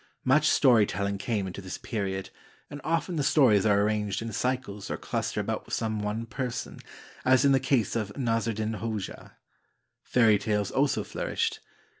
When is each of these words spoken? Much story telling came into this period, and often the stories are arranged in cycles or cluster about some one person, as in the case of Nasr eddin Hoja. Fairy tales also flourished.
Much 0.23 0.49
story 0.49 0.87
telling 0.87 1.19
came 1.19 1.45
into 1.45 1.61
this 1.61 1.77
period, 1.77 2.31
and 2.71 2.81
often 2.83 3.17
the 3.17 3.23
stories 3.23 3.67
are 3.67 3.81
arranged 3.83 4.19
in 4.19 4.31
cycles 4.33 4.89
or 4.89 4.97
cluster 4.97 5.39
about 5.39 5.71
some 5.71 5.99
one 6.01 6.25
person, 6.25 6.79
as 7.23 7.45
in 7.45 7.51
the 7.51 7.59
case 7.59 7.95
of 7.95 8.11
Nasr 8.17 8.49
eddin 8.49 8.79
Hoja. 8.79 9.33
Fairy 10.01 10.39
tales 10.39 10.71
also 10.71 11.03
flourished. 11.03 11.59